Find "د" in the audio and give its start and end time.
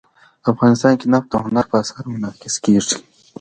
1.31-1.35